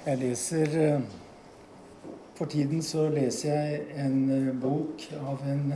[0.00, 1.00] Jeg leser eh,
[2.34, 5.74] For tiden så leser jeg en eh, bok av en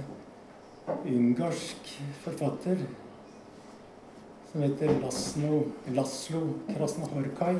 [1.04, 1.90] ungarsk
[2.24, 2.80] forfatter
[4.48, 5.58] som heter Laslo,
[5.92, 6.40] Laslo
[6.70, 7.58] Krasnahorkai.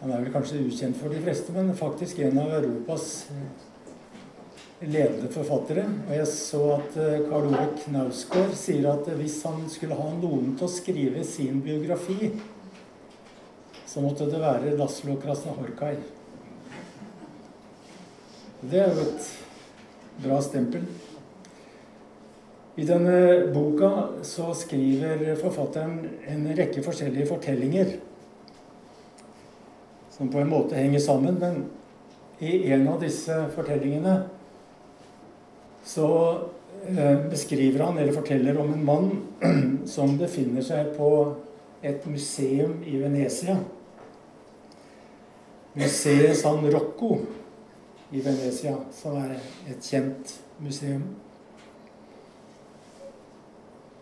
[0.00, 3.69] Han er vel kanskje ukjent for de fleste, men faktisk en av Europas eh,
[4.80, 5.84] ledende forfattere.
[6.08, 6.94] Og jeg så at
[7.28, 12.32] Karl Ove Knausgård sier at hvis han skulle ha noen til å skrive sin biografi,
[13.90, 15.96] så måtte det være Laslo Krasnahorkai.
[18.60, 19.30] Det er jo et
[20.22, 20.84] bra stempel.
[22.80, 23.90] I denne boka
[24.24, 27.96] så skriver forfatteren en rekke forskjellige fortellinger
[30.14, 31.40] som på en måte henger sammen.
[31.40, 31.64] Men
[32.38, 34.14] i en av disse fortellingene
[35.84, 36.08] så
[36.86, 39.10] eh, beskriver han eller forteller om en mann
[39.86, 41.10] som befinner seg på
[41.82, 43.56] et museum i Venezia.
[45.72, 47.18] Museet San Rocco
[48.10, 49.38] i Venezia, som er
[49.70, 51.04] et kjent museum.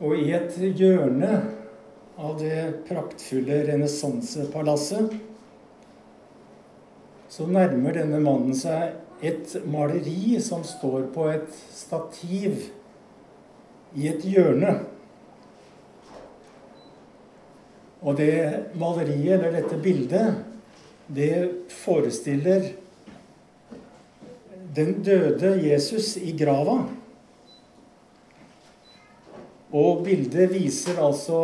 [0.00, 1.33] Og i et hjørne
[2.19, 5.12] av det praktfulle renessansepalasset
[7.28, 12.69] så nærmer denne mannen seg et maleri som står på et stativ
[13.98, 14.77] i et hjørne.
[17.98, 18.34] Og det
[18.78, 20.44] maleriet, eller dette bildet,
[21.08, 21.33] det
[21.72, 22.69] forestiller
[24.77, 26.84] den døde Jesus i grava.
[29.74, 31.41] Og bildet viser altså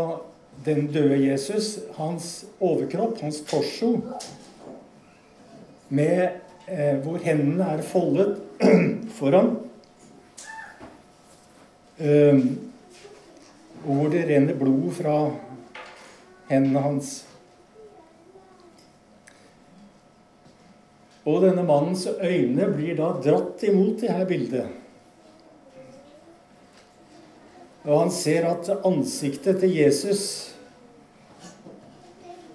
[0.65, 3.99] den døde Jesus, hans overkropp, hans torso,
[5.89, 8.39] med eh, hvor hendene er foldet
[9.19, 9.55] foran.
[11.99, 12.41] Eh,
[13.85, 15.19] og hvor det renner blod fra
[16.49, 17.13] hendene hans.
[21.25, 24.67] Og denne mannens øyne blir da dratt imot det her bildet.
[27.85, 30.25] Og han ser at ansiktet til Jesus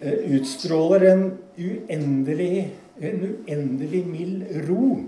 [0.02, 1.24] utstråler en
[1.60, 2.70] uendelig,
[3.00, 5.04] en uendelig mild ro.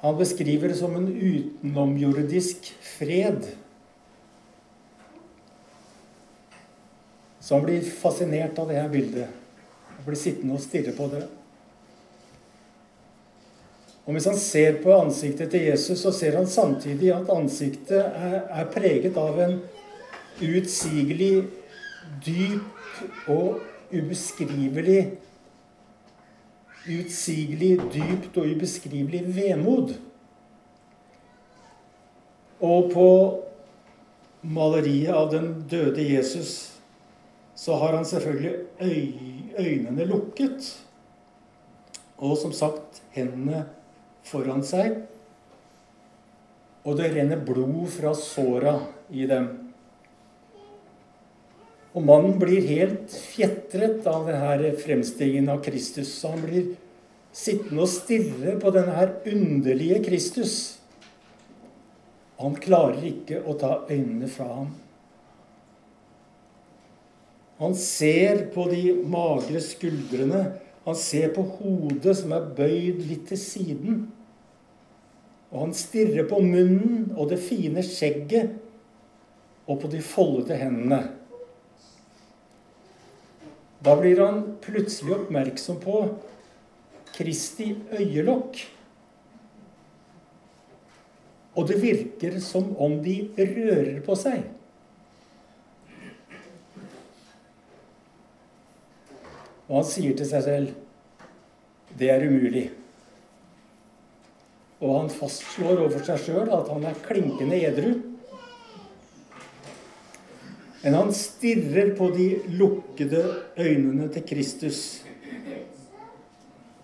[0.00, 3.50] Han beskriver det som en utenomjordisk fred.
[7.40, 9.28] Så han blir fascinert av det her bildet
[9.96, 11.26] Han blir sittende og stirre på det.
[14.06, 18.40] Og Hvis han ser på ansiktet til Jesus, så ser han samtidig at ansiktet er,
[18.48, 19.58] er preget av en
[20.40, 21.44] utsigelig,
[22.24, 23.60] dyp og
[23.92, 25.02] ubeskrivelig
[26.88, 29.92] Utsigelig, dypt og ubeskrivelig vemod.
[32.64, 33.08] Og på
[34.40, 36.70] maleriet av den døde Jesus
[37.60, 38.54] så har han selvfølgelig
[39.60, 40.70] øynene lukket.
[42.16, 43.66] Og som sagt hendene
[44.24, 45.02] foran seg.
[46.88, 48.78] Og det renner blod fra såra
[49.12, 49.69] i dem.
[51.90, 56.12] Og mannen blir helt fjetret av denne fremstillingen av Kristus.
[56.20, 56.68] Så han blir
[57.34, 60.54] sittende og stirre på denne underlige Kristus.
[62.40, 64.70] Han klarer ikke å ta øynene fra ham.
[67.60, 70.46] Han ser på de magre skuldrene.
[70.86, 74.00] Han ser på hodet som er bøyd litt til siden.
[75.50, 78.54] Og han stirrer på munnen og det fine skjegget
[79.66, 81.02] og på de foldede hendene.
[83.80, 86.02] Da blir han plutselig oppmerksom på
[87.16, 88.60] Kristi øyelokk.
[91.56, 94.44] Og det virker som om de rører på seg.
[99.70, 100.76] Og han sier til seg selv
[101.98, 102.68] det er umulig.
[104.80, 107.90] Og han fastslår overfor seg sjøl at han er klinkende edru.
[110.82, 113.24] Men han stirrer på de lukkede
[113.60, 114.80] øynene til Kristus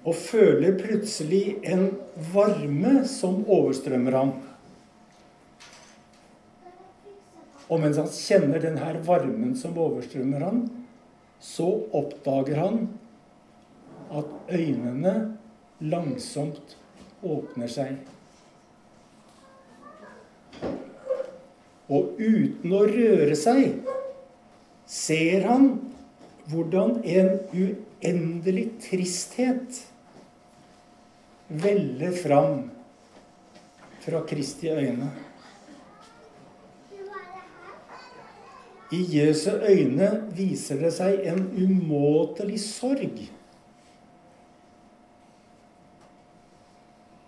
[0.06, 1.88] og føler plutselig en
[2.32, 4.34] varme som overstrømmer ham.
[7.66, 10.60] Og mens han kjenner denne varmen som overstrømmer ham,
[11.42, 11.66] så
[11.96, 12.84] oppdager han
[14.14, 15.16] at øynene
[15.82, 16.76] langsomt
[17.26, 17.96] åpner seg.
[21.92, 23.76] Og uten å røre seg
[24.90, 25.68] ser han
[26.50, 29.82] hvordan en uendelig tristhet
[31.48, 32.66] veller fram
[34.02, 35.10] fra Kristi øyne.
[38.94, 43.18] I Jesu øyne viser det seg en umåtelig sorg.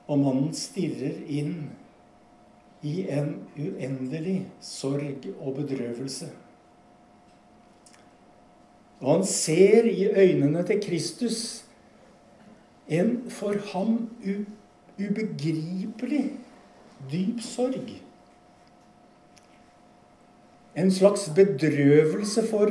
[0.08, 1.56] Og mannen stirrer inn
[2.82, 6.28] i en uendelig sorg og bedrøvelse.
[9.00, 11.64] Og han ser i øynene til Kristus
[12.88, 14.10] en for ham
[14.98, 16.24] ubegripelig
[17.12, 17.90] dyp sorg.
[20.78, 22.70] En slags bedrøvelse for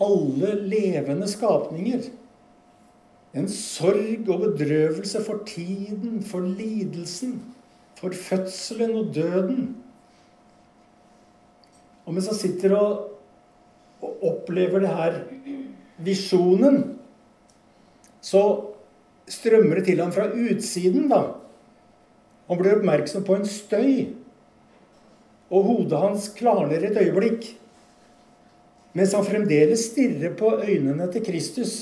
[0.00, 2.08] alle levende skapninger.
[3.34, 7.55] En sorg og bedrøvelse for tiden, for lidelsen,
[7.96, 9.70] for fødselen og døden.
[12.06, 13.08] Og mens han sitter og,
[14.04, 15.18] og opplever det her
[16.06, 16.82] visjonen,
[18.20, 18.42] så
[19.30, 21.22] strømmer det til ham fra utsiden, da.
[22.46, 24.12] Han blir oppmerksom på en støy
[25.50, 27.48] og hodet hans klarner et øyeblikk.
[28.96, 31.74] Mens han fremdeles stirrer på øynene til Kristus,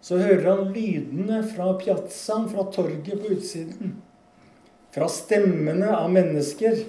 [0.00, 3.98] så hører han lydene fra piazzaen, fra torget på utsiden.
[4.94, 6.84] Fra stemmene av mennesker.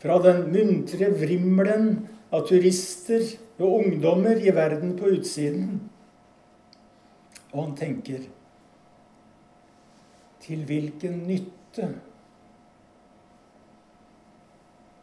[0.00, 1.90] Fra den muntre vrimmelen
[2.32, 3.24] av turister
[3.60, 5.80] og ungdommer i verden på utsiden.
[7.50, 8.28] Og han tenker
[10.40, 11.90] Til hvilken nytte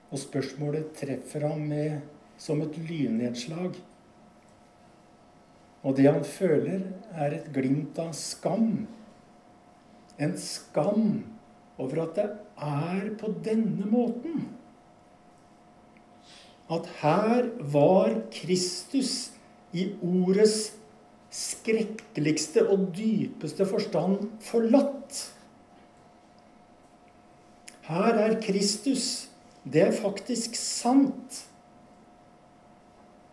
[0.07, 1.99] og spørsmålet treffer ham med,
[2.39, 3.75] som et lynnedslag.
[5.83, 8.85] Og det han føler, er et glimt av skam.
[10.17, 11.09] En skam
[11.77, 12.27] over at det
[12.67, 14.47] er på denne måten.
[16.73, 19.31] At her var Kristus
[19.73, 20.73] i ordets
[21.31, 25.23] skrekkeligste og dypeste forstand forlatt.
[27.87, 29.27] Her er Kristus
[29.67, 31.43] det er faktisk sant.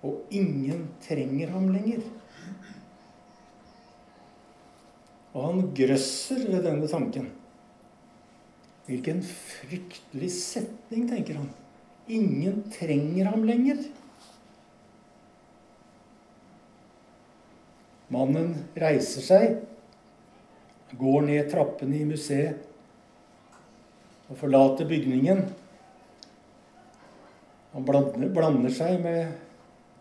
[0.04, 2.02] Og ingen trenger ham lenger.
[5.34, 7.30] Og han grøsser ved denne tanken.
[8.84, 11.50] Hvilken fryktelig setning, tenker han.
[12.06, 13.78] Ingen trenger ham lenger.
[18.12, 19.54] Mannen reiser seg,
[21.00, 22.60] går ned trappene i museet
[24.28, 25.40] og forlater bygningen.
[27.74, 29.32] Han blander, blander, seg med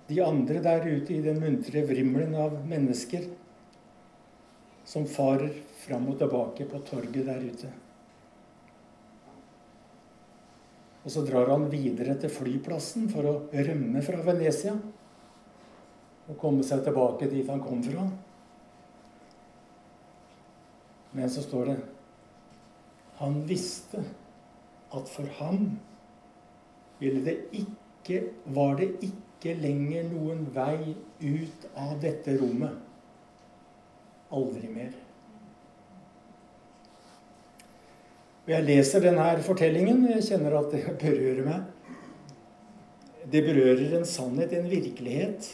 [0.10, 3.26] de andre der ute i den muntre vrimmelen av mennesker
[4.86, 5.56] som farer
[5.86, 7.72] fram og tilbake på torget der ute.
[11.04, 14.76] Og så drar han videre til flyplassen for å rømme fra Venezia
[16.24, 18.06] og komme seg tilbake dit han kom fra.
[21.14, 21.80] Men så står det
[23.20, 24.00] Han visste
[24.94, 25.74] at for ham
[27.04, 28.22] det ikke,
[28.56, 32.78] var det ikke lenger noen vei ut av dette rommet.
[34.32, 34.94] Aldri mer.
[38.44, 40.06] Og Jeg leser denne fortellingen.
[40.06, 41.62] og Jeg kjenner at det berører meg.
[43.32, 45.48] Det berører en sannhet, en virkelighet.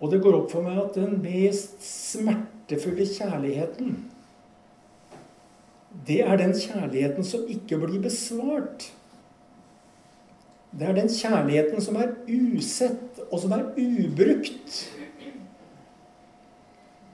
[0.00, 3.96] Og det går opp for meg at den mest smertefulle kjærligheten
[6.04, 8.90] det er den kjærligheten som ikke blir besvart.
[10.76, 14.82] Det er den kjærligheten som er usett, og som er ubrukt.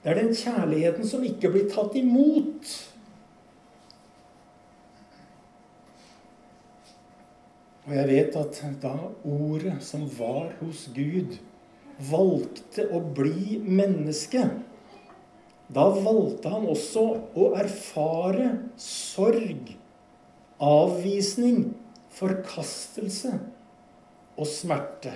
[0.03, 2.73] Det er den kjærligheten som ikke blir tatt imot.
[7.83, 8.93] Og jeg vet at da
[9.27, 11.35] ordet som var hos Gud,
[12.09, 14.47] valgte å bli menneske
[15.73, 17.03] da valgte han også
[17.39, 18.49] å erfare
[18.79, 19.71] sorg,
[20.61, 21.71] avvisning,
[22.13, 23.37] forkastelse
[24.37, 25.15] og smerte.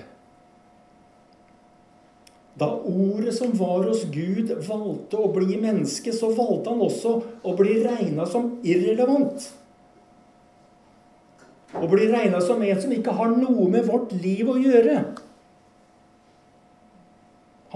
[2.58, 7.14] Da ordet som var hos Gud, valgte å bli menneske, så valgte han også
[7.46, 9.52] å bli regna som irrelevant.
[11.76, 15.02] Å bli regna som en som ikke har noe med vårt liv å gjøre.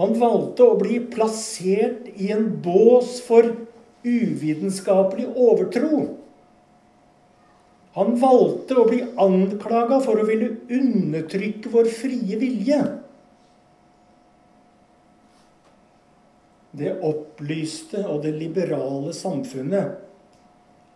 [0.00, 3.50] Han valgte å bli plassert i en bås for
[4.02, 6.06] uvitenskapelig overtro.
[7.92, 12.80] Han valgte å bli anklaga for å ville undertrykke vår frie vilje.
[16.72, 20.00] Det opplyste og det liberale samfunnet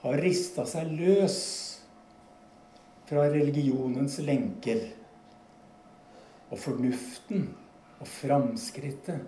[0.00, 1.65] har rista seg løs
[3.06, 4.82] fra religionens lenker.
[6.50, 7.48] Og fornuften
[8.00, 9.22] og framskrittet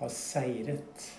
[0.00, 1.10] har seiret.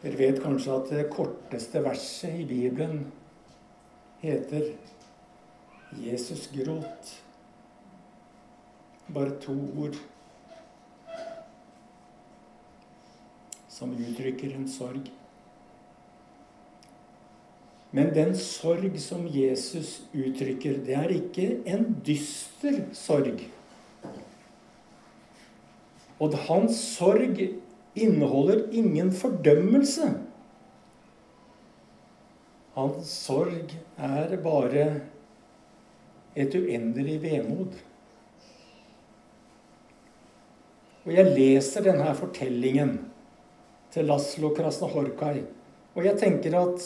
[0.00, 3.02] Dere vet kanskje at det korteste verset i Bibelen
[4.22, 4.72] heter
[5.92, 7.20] 'Jesus gråt'.
[9.14, 9.96] Bare to ord
[13.68, 15.10] som uttrykker en sorg.
[17.90, 23.42] Men den sorg som Jesus uttrykker, det er ikke en dyster sorg.
[26.20, 27.40] Og hans sorg
[27.98, 30.12] inneholder ingen fordømmelse.
[32.76, 34.84] Hans sorg er bare
[36.38, 37.74] et uendelig vemod.
[41.08, 42.98] Og jeg leser denne fortellingen
[43.90, 45.40] til Laslo Krasnahorkai,
[45.96, 46.84] og jeg tenker at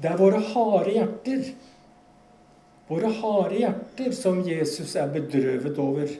[0.00, 1.44] det er våre harde hjerter,
[2.88, 6.14] våre harde hjerter, som Jesus er bedrøvet over.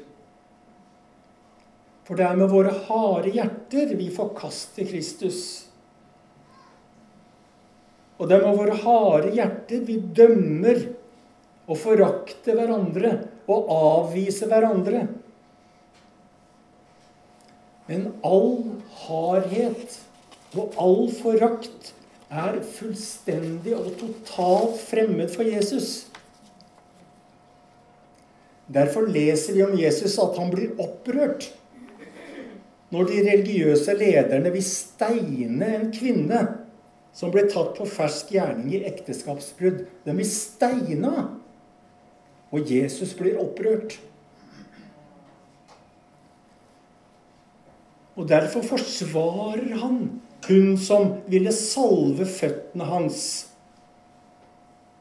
[2.05, 5.41] For det er med våre harde hjerter vi forkaster Kristus.
[8.21, 10.83] Og det er med våre harde hjerter vi dømmer
[11.71, 13.15] og forakter hverandre
[13.51, 15.07] og avviser hverandre.
[17.89, 18.59] Men all
[19.07, 19.97] hardhet
[20.59, 21.95] og all forakt
[22.31, 26.07] er fullstendig og totalt fremmed for Jesus.
[28.71, 31.49] Derfor leser vi om Jesus at han blir opprørt
[32.91, 36.41] når de religiøse lederne vil steine en kvinne
[37.15, 39.85] som ble tatt på fersk gjerning i ekteskapsbrudd.
[40.07, 41.13] De vil steine.
[42.51, 43.97] Og Jesus blir opprørt.
[48.19, 50.03] Og derfor forsvarer han
[50.49, 53.25] hun som ville salve føttene hans,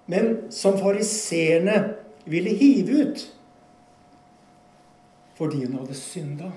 [0.10, 1.76] men som fariseerne
[2.30, 3.28] ville hive ut
[5.40, 6.50] fordi hun hadde synda.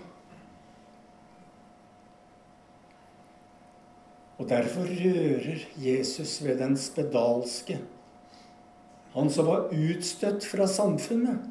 [4.42, 7.76] Og derfor rører Jesus ved den spedalske,
[9.12, 11.44] han som var utstøtt fra samfunnet,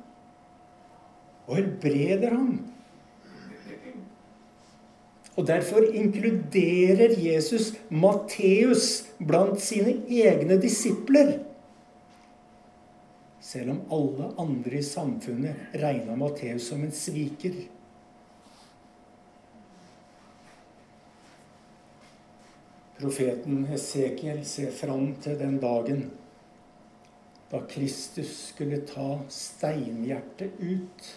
[1.47, 2.57] og helbreder ham.
[5.39, 11.38] Og Derfor inkluderer Jesus Matteus blant sine egne disipler.
[13.41, 17.55] Selv om alle andre i samfunnet regna Matteus som en sviker.
[23.01, 26.09] Profeten Esekiel ser fram til den dagen
[27.51, 31.09] da Kristus skulle ta steinhjertet ut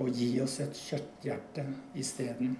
[0.00, 1.64] og gi oss et kjøtthjerte
[1.98, 2.56] isteden.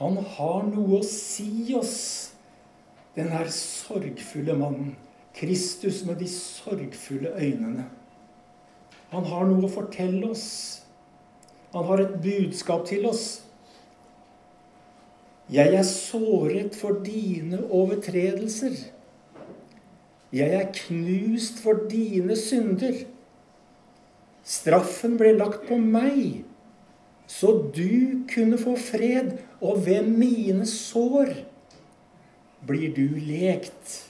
[0.00, 1.96] Han har noe å si oss,
[3.14, 4.94] den her sorgfulle mannen.
[5.36, 7.86] Kristus med de sorgfulle øynene.
[9.12, 10.46] Han har noe å fortelle oss.
[11.72, 13.42] Han har et budskap til oss.
[15.52, 18.76] Jeg er såret for dine overtredelser.
[20.32, 23.02] Jeg er knust for dine synder.
[24.42, 26.42] Straffen ble lagt på meg,
[27.28, 31.34] så du kunne få fred, og ved mine sår
[32.66, 34.00] blir du lekt.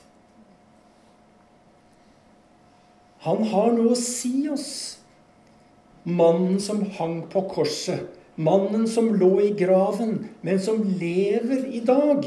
[3.27, 4.71] Han har noe å si oss.
[6.03, 8.09] Mannen som hang på korset.
[8.35, 12.27] Mannen som lå i graven, men som lever i dag.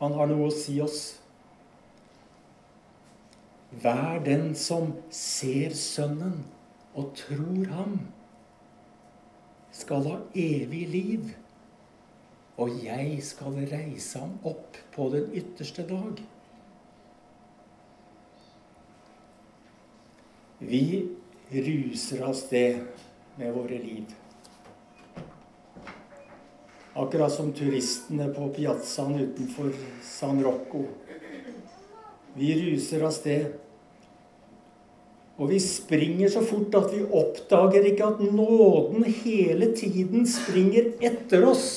[0.00, 1.00] Han har noe å si oss.
[3.82, 6.40] Vær den som ser Sønnen
[6.98, 8.00] og tror ham,
[9.70, 11.30] skal ha evig liv.
[12.60, 16.18] Og jeg skal reise ham opp på den ytterste dag.
[20.60, 20.82] Vi
[21.54, 22.82] ruser av sted
[23.38, 24.10] med våre liv.
[26.94, 29.70] Akkurat som turistene på piazzaen utenfor
[30.02, 30.84] San Rocco.
[32.34, 33.52] Vi ruser av sted.
[35.40, 41.46] Og vi springer så fort at vi oppdager ikke at nåden hele tiden springer etter
[41.48, 41.70] oss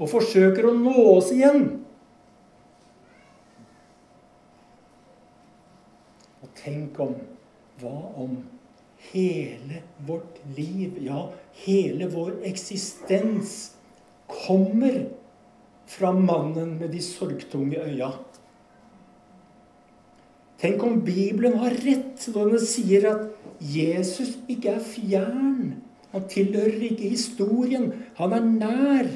[0.00, 1.66] og forsøker å nå oss igjen.
[6.40, 7.18] Og tenk om
[7.80, 8.38] hva om
[9.10, 11.28] hele vårt liv, ja,
[11.64, 13.72] hele vår eksistens,
[14.30, 15.08] kommer
[15.90, 18.12] fra mannen med de sorgtunge øya?
[20.60, 23.28] Tenk om Bibelen har rett når den sier at
[23.64, 25.80] Jesus ikke er fjern.
[26.12, 27.90] Han tilhører ikke historien.
[28.18, 29.08] Han er nær.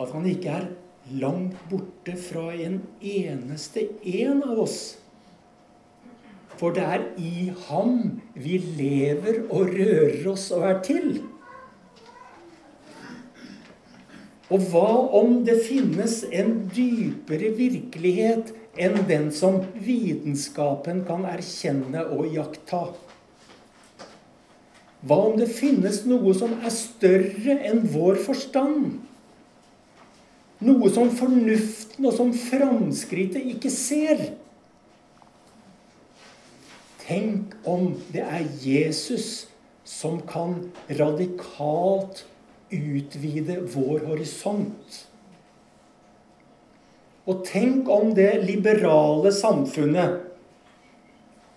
[0.00, 0.70] At han ikke er
[1.20, 4.80] langt borte fra en eneste en av oss.
[6.60, 11.14] For det er i ham vi lever og rører oss og er til.
[14.50, 18.50] Og hva om det finnes en dypere virkelighet
[18.80, 22.82] enn den som vitenskapen kan erkjenne og iaktta?
[25.00, 28.98] Hva om det finnes noe som er større enn vår forstand?
[30.60, 34.26] Noe som fornuften og som framskrittet ikke ser?
[37.10, 39.48] Tenk om det er Jesus
[39.82, 42.22] som kan radikalt
[42.70, 45.00] utvide vår horisont.
[47.26, 50.20] Og tenk om det liberale samfunnet,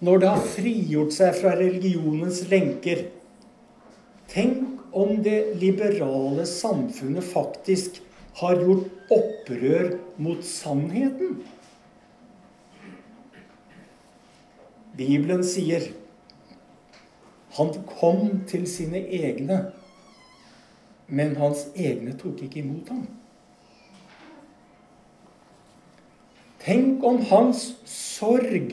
[0.02, 3.06] når det har frigjort seg fra religionens lenker
[4.34, 8.00] Tenk om det liberale samfunnet faktisk
[8.40, 11.44] har gjort opprør mot sannheten.
[14.98, 15.90] Bibelen sier
[17.54, 19.60] han kom til sine egne,
[21.08, 23.04] men hans egne tok ikke imot ham.
[26.64, 28.72] Tenk om hans sorg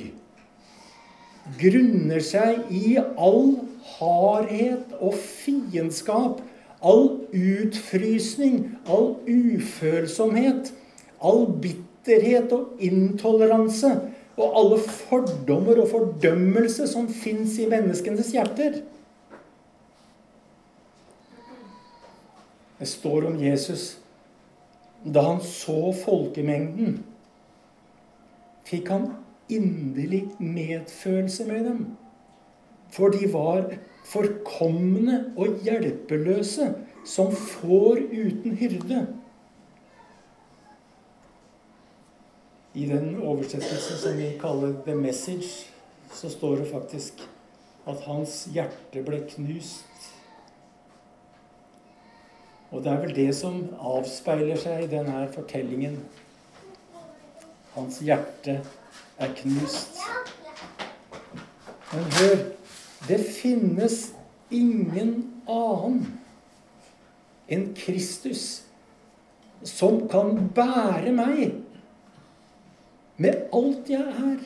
[1.61, 3.57] grunner seg i all
[3.97, 6.41] hardhet og fiendskap,
[6.81, 10.71] all utfrysning, all ufølsomhet,
[11.21, 13.97] all bitterhet og intoleranse
[14.40, 18.80] og alle fordommer og fordømmelse som fins i menneskenes hjerter.
[22.80, 23.99] Det står om Jesus
[25.04, 26.99] da han så folkemengden,
[28.68, 29.06] fikk han
[29.49, 31.78] inderlig medfølelse med dem.
[32.92, 33.70] For de var
[34.11, 36.73] forkomne og hjelpeløse
[37.06, 39.06] som får uten hyrde.
[42.75, 45.67] I den oversettelsen som vi kaller 'The Message',
[46.12, 47.29] så står det faktisk
[47.87, 49.87] at hans hjerte ble knust.
[52.71, 55.99] Og det er vel det som avspeiler seg i denne fortellingen.
[57.75, 58.61] Hans hjerte
[59.19, 59.99] er knust.
[61.93, 62.37] Men hør
[63.09, 64.13] det finnes
[64.50, 66.04] ingen annen
[67.50, 68.63] enn Kristus
[69.67, 71.59] som kan bære meg
[73.21, 74.45] med alt jeg er,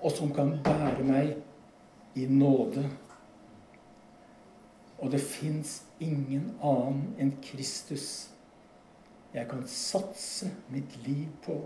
[0.00, 1.34] og som kan bære meg
[2.16, 2.84] i nåde.
[4.98, 8.30] Og det fins ingen annen enn Kristus
[9.34, 11.58] jeg kan satse mitt liv på,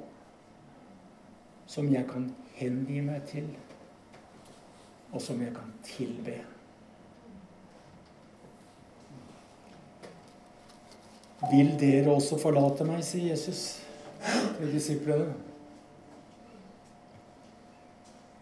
[1.69, 3.51] som jeg kan hengi meg til
[5.13, 6.35] og som jeg kan tilbe.
[11.53, 13.79] Vil dere også forlate meg, sier Jesus
[14.59, 15.35] til disiplene.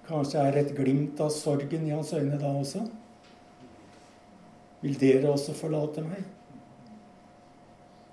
[0.07, 2.85] Kanskje er et glimt av sorgen i hans øyne da også.
[4.83, 6.23] Vil dere også forlate meg?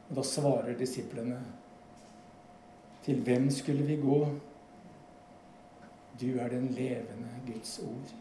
[0.10, 1.38] Og da svarer disiplene,
[3.04, 4.20] til hvem skulle vi gå?
[6.22, 8.14] Du er den levende Guds ord.